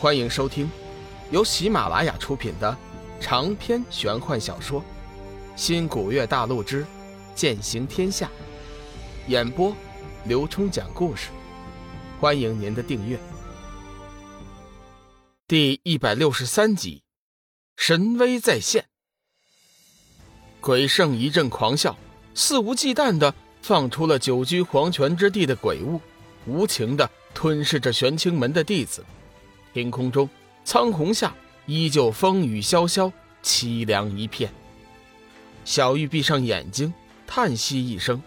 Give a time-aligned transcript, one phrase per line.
[0.00, 0.66] 欢迎收听
[1.30, 2.74] 由喜马拉雅出品的
[3.20, 4.80] 长篇玄幻小说
[5.54, 6.86] 《新古月大陆之
[7.34, 8.26] 剑行天下》，
[9.30, 9.76] 演播
[10.24, 11.28] 刘冲讲故事。
[12.18, 13.20] 欢迎您的订阅。
[15.46, 17.02] 第一百六十三集，
[17.76, 18.86] 神威再现。
[20.62, 21.94] 鬼圣一阵狂笑，
[22.34, 26.00] 肆无忌惮的放出了久居黄泉之地的鬼物，
[26.46, 29.04] 无情的吞噬着玄清门的弟子。
[29.72, 30.28] 天空中，
[30.64, 31.34] 苍虹下
[31.66, 34.52] 依旧风雨萧萧，凄凉一片。
[35.64, 36.92] 小玉闭上眼睛，
[37.26, 38.20] 叹息一声，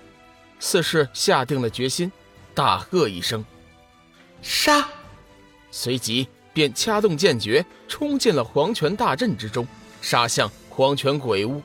[0.59, 2.11] 似是下定了决心，
[2.53, 3.43] 大喝一声
[4.41, 4.87] ：“杀！”
[5.71, 9.67] 随即便掐动剑诀，冲进了黄泉大阵之中，
[10.01, 11.61] 杀向黄泉鬼屋。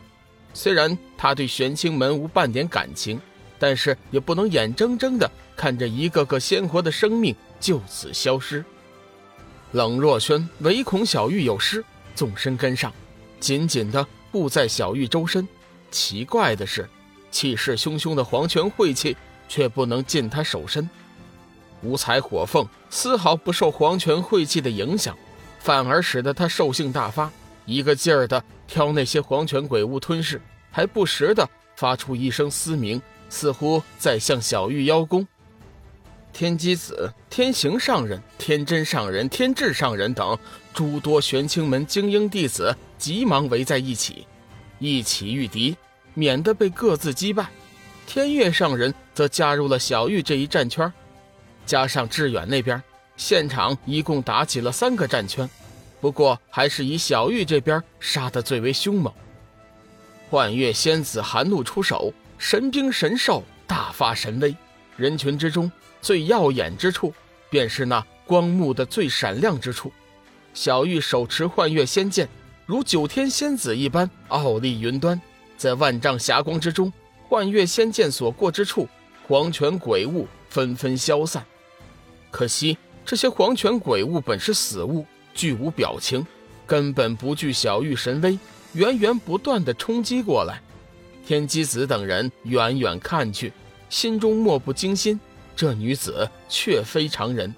[0.55, 3.21] 虽然他对玄清门无半点感情，
[3.59, 8.65] 但是也不能眼睁睁的看着一个个鲜活的生命就此消失。
[9.73, 12.93] 冷若轩唯恐小玉有失，纵身跟上，
[13.39, 15.47] 紧紧地护在小玉周身。
[15.91, 16.89] 奇怪的是，
[17.31, 19.17] 气势汹汹的黄泉晦气
[19.49, 20.89] 却不能进他手身。
[21.83, 25.17] 五彩火凤丝毫不受黄泉晦气的影响，
[25.61, 27.31] 反而使得他兽性大发，
[27.67, 35.27] 一个劲儿地挑那些黄泉鬼物吞噬，还不时地发出一声嘶鸣，似乎在向小玉邀功。
[36.39, 40.39] 天机子、天行上人、天真上人、天智上人等
[40.73, 44.25] 诸多玄清门精英弟子急忙围在一起，
[44.79, 45.77] 一起御敌，
[46.15, 47.49] 免得被各自击败。
[48.07, 50.93] 天月上人则加入了小玉这一战圈，
[51.67, 52.81] 加上志远那边，
[53.17, 55.51] 现场一共打起了三个战圈。
[56.01, 59.13] 不过还是以小玉这边杀得最为凶猛。
[60.31, 64.55] 幻月仙子含怒出手，神兵神兽大发神威，
[64.99, 65.73] 人群之中。
[66.01, 67.13] 最耀眼之处，
[67.51, 69.93] 便是那光幕的最闪亮之处。
[70.55, 72.29] 小玉手持幻月仙剑，
[72.67, 75.21] 如九天仙子一般傲立云端，
[75.57, 76.93] 在万丈霞光之中，
[77.29, 78.89] 幻月仙剑所过之处，
[79.27, 81.45] 黄泉鬼物纷纷消散。
[82.31, 86.25] 可惜这些黄泉鬼物本是死物，具无表情，
[86.65, 88.39] 根本不惧小玉神威，
[88.73, 90.63] 源源不断的冲击过来。
[91.27, 93.53] 天机子等人远远看去，
[93.89, 95.19] 心中莫不惊心。
[95.57, 97.55] 这女子却非常人。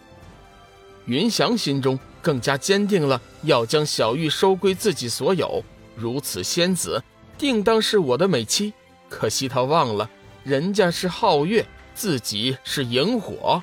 [1.07, 5.63] 云翔心中更加坚定了要将小玉收归自己所有。
[5.97, 7.03] 如此仙子，
[7.37, 8.73] 定当是我的美妻。
[9.09, 10.09] 可惜他忘了，
[10.45, 13.63] 人家是皓月，自己是萤火。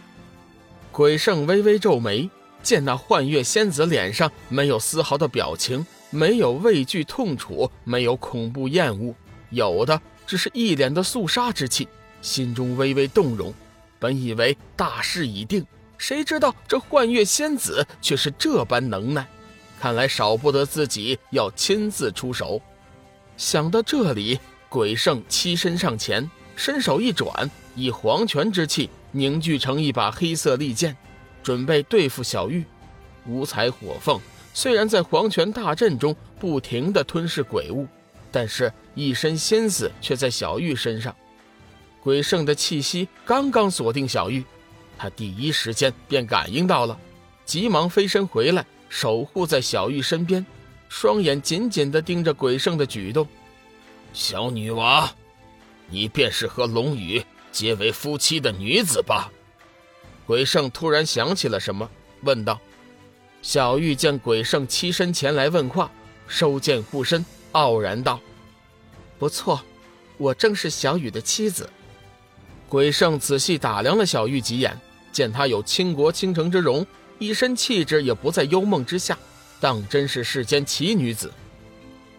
[0.92, 2.30] 鬼圣微微皱眉，
[2.62, 9.16] 见那幻月仙子脸上没有丝毫的表情，没有畏惧痛楚，没有恐怖厌恶，
[9.50, 11.88] 有的只是一脸的肃杀之气，
[12.22, 13.54] 心中微微动容。
[14.00, 15.66] 本以为大势已定，
[15.98, 19.28] 谁知道这幻月仙子却是这般能耐，
[19.80, 22.62] 看来少不得自己要亲自出手。
[23.38, 24.40] 想到这里，
[24.70, 30.96] 鬼圣欺身上前，伸手一转，以黄泉之气凝聚成一把黑色利剑，
[31.42, 32.64] 准备对付小玉。
[33.26, 34.22] 五彩火凤
[34.54, 37.88] 虽然在黄泉大阵中不停地吞噬鬼物，
[38.32, 41.16] 但是一身心思却在小玉身上。
[42.08, 44.42] 鬼圣的气息刚刚锁定小玉，
[44.98, 46.98] 他第一时间便感应到了，
[47.44, 50.46] 急忙飞身回来，守护在小玉身边，
[50.88, 53.28] 双眼紧紧地盯着鬼圣的举动。
[54.14, 55.14] 小女娃，
[55.90, 59.30] 你便是和龙宇结为夫妻的女子吧？
[60.26, 61.90] 鬼圣突然想起了什么，
[62.22, 62.58] 问道。
[63.42, 65.92] 小玉见鬼圣欺身前来问话，
[66.26, 68.22] 收剑护身，傲然道
[69.20, 69.62] ：“不错，
[70.18, 71.70] 我正是小雨的妻子。”
[72.70, 74.78] 鬼圣仔细打量了小玉几眼，
[75.12, 76.86] 见她有倾国倾城之容，
[77.18, 79.18] 一身气质也不在幽梦之下，
[79.62, 81.32] 当真是世间奇女子。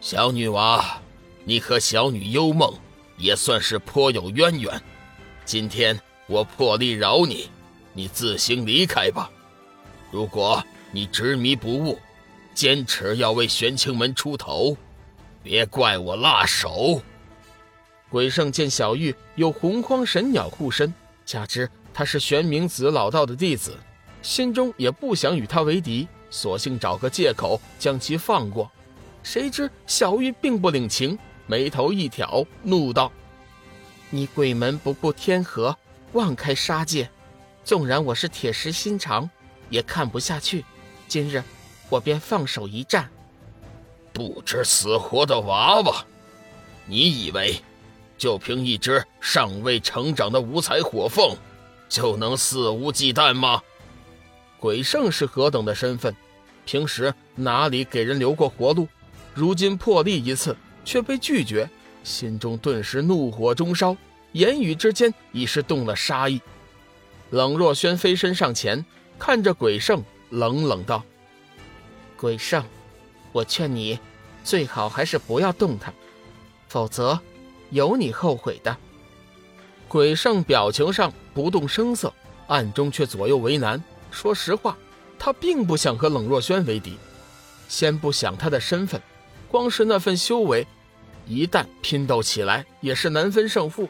[0.01, 1.01] 小女娃，
[1.45, 2.73] 你和小女幽梦
[3.19, 4.81] 也算是颇有渊源。
[5.45, 7.51] 今天我破例饶你，
[7.93, 9.31] 你自行离开吧。
[10.11, 11.99] 如果你执迷不悟，
[12.55, 14.75] 坚持要为玄清门出头，
[15.43, 17.03] 别怪我辣手。
[18.11, 20.93] 鬼圣见小玉有洪荒神鸟护身，
[21.27, 23.77] 加之他是玄冥子老道的弟子，
[24.23, 28.71] 心中也不想与他为敌，索性找个借口将其放过。
[29.23, 33.13] 谁知小玉并不领情，眉头一挑，怒道
[34.09, 35.77] ：“你鬼门不顾天河，
[36.13, 37.11] 妄开杀戒，
[37.63, 39.29] 纵然我是铁石心肠，
[39.69, 40.65] 也看不下去。
[41.07, 41.43] 今日
[41.91, 43.11] 我便放手一战。”
[44.15, 46.05] 不知死活的娃娃，
[46.87, 47.61] 你以为？
[48.19, 51.35] 就凭一只尚未成长的五彩火凤，
[51.89, 53.63] 就能肆无忌惮吗？
[54.59, 56.15] 鬼圣是何等的身份？
[56.67, 58.87] 平时哪里给人留过活路？
[59.33, 60.55] 如今破例一次
[60.85, 61.71] 却被拒绝，
[62.03, 63.97] 心中顿时怒火中烧，
[64.33, 66.41] 言语之间已是动了杀意。
[67.31, 68.85] 冷若轩飞身上前，
[69.19, 71.05] 看着鬼圣，冷冷道
[72.19, 72.65] ：“鬼圣，
[73.33, 73.99] 我劝你，
[74.43, 75.93] 最好还是不要动他，
[76.69, 77.19] 否则
[77.71, 78.77] 有你后悔的。”
[79.89, 82.13] 鬼圣表情上不动声色，
[82.47, 83.83] 暗中却左右为难。
[84.11, 84.77] 说实话。
[85.21, 86.97] 他并不想和冷若轩为敌，
[87.69, 89.03] 先不想他的身份，
[89.49, 90.65] 光是那份修为，
[91.27, 93.89] 一旦拼斗起来也是难分胜负。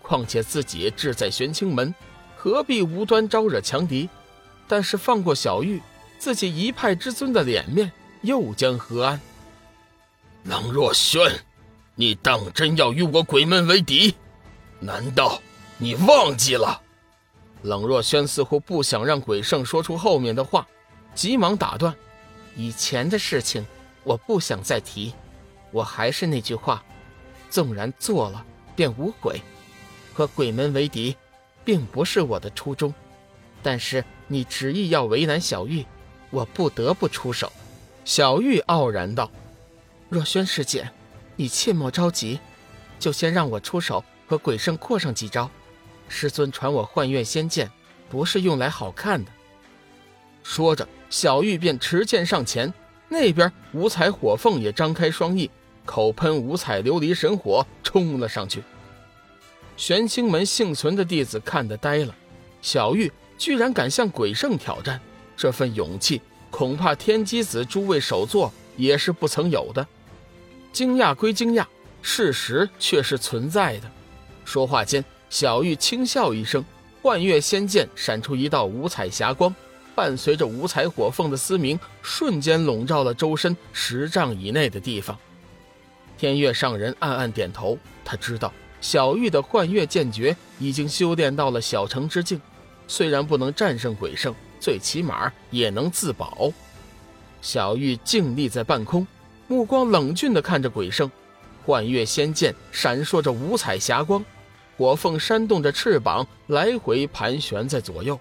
[0.00, 1.94] 况且自己志在玄清门，
[2.38, 4.08] 何必无端招惹强敌？
[4.66, 5.78] 但是放过小玉，
[6.18, 7.92] 自己一派之尊的脸面
[8.22, 9.20] 又将何安？
[10.44, 11.30] 冷若轩，
[11.94, 14.14] 你当真要与我鬼门为敌？
[14.80, 15.40] 难道
[15.78, 16.80] 你忘记了？
[17.62, 20.66] 冷若轩似乎不想让鬼圣说出后面的话，
[21.14, 21.94] 急忙打断
[22.56, 23.64] ：“以前的事情
[24.02, 25.12] 我不想再提，
[25.70, 26.82] 我还是那句话，
[27.50, 28.44] 纵然做了
[28.74, 29.40] 便无悔。
[30.14, 31.16] 和鬼门为敌，
[31.64, 32.92] 并不是我的初衷。
[33.62, 35.86] 但是你执意要为难小玉，
[36.30, 37.52] 我不得不出手。”
[38.04, 39.30] 小玉傲然道
[40.10, 40.90] ：“若轩师姐，
[41.42, 42.38] 你切莫着急，
[43.00, 45.50] 就先让我出手和鬼圣扩上几招。”
[46.06, 47.68] 师尊传我幻月仙剑，
[48.08, 49.32] 不是用来好看的。
[50.44, 52.72] 说着，小玉便持剑上前。
[53.08, 55.50] 那边五彩火凤也张开双翼，
[55.84, 58.62] 口喷五彩琉璃神火，冲了上去。
[59.76, 62.14] 玄清门幸存的弟子看得呆了，
[62.60, 65.00] 小玉居然敢向鬼圣挑战，
[65.36, 66.22] 这份勇气，
[66.52, 69.84] 恐怕天机子诸位首座也是不曾有的。
[70.72, 71.64] 惊讶归惊讶，
[72.00, 73.90] 事实却是存在的。
[74.44, 75.04] 说话间。
[75.30, 76.62] 小玉轻笑一声，
[77.00, 79.54] 幻月仙剑闪出一道五彩霞光，
[79.94, 85.18] 伴随着五彩火凤的嘶鸣，瞬间笼罩了周身十丈以内的地方。
[86.18, 88.52] 天月上人暗暗点头，他知道
[88.82, 92.38] 小玉的幻月剑诀已经修炼到了小成之境，
[92.86, 96.52] 虽然不能战胜鬼圣，最起码也能自保。
[97.40, 99.06] 小玉静立在半空，
[99.52, 101.10] 目光冷峻地看着鬼圣，
[101.66, 104.24] 幻月仙剑闪烁着五彩霞光。
[104.78, 108.18] 火凤扇动着翅膀，来回盘旋在左右，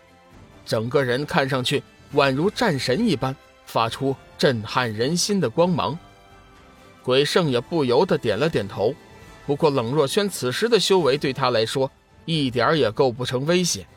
[0.66, 1.81] 整个人看上去
[2.16, 3.33] 宛如战神一般，
[3.66, 5.98] 发出震撼人心的光芒。
[7.01, 8.94] 鬼圣也不由得点了点头。
[9.45, 11.89] 不过冷若萱此时的修为对他来说
[12.25, 13.88] 一点也构不成威胁。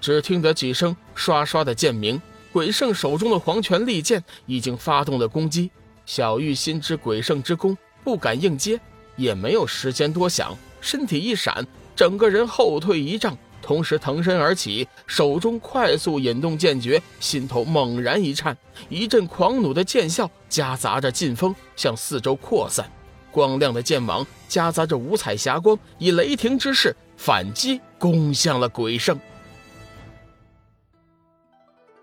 [0.00, 2.20] 只听得几声刷刷的剑鸣，
[2.52, 5.70] 鬼圣手中的黄泉利剑已经发动了攻击。
[6.10, 8.80] 小玉心知鬼圣之功，不敢应接，
[9.14, 10.58] 也没有时间多想。
[10.80, 11.64] 身体一闪，
[11.94, 18.58] 整个人后退一丈，同时腾身而起，手中快速引动剑诀，心头猛然一颤，
[18.88, 22.90] 一阵狂怒的剑啸夹杂着劲风向四周扩散，
[23.30, 29.16] 光亮的剑芒夹杂着五彩霞光，以雷霆之势反击攻向了鬼圣。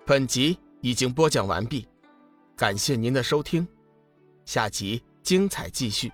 [0.05, 1.85] 本集已经播讲完毕，
[2.55, 3.67] 感谢您的收听，
[4.47, 6.09] 下集精彩继续。